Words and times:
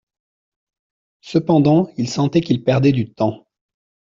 Cependant 1.21 1.91
il 1.95 2.09
sentait 2.09 2.41
qu'il 2.41 2.63
perdait 2.63 2.91
du 2.91 3.13
temps. 3.13 3.45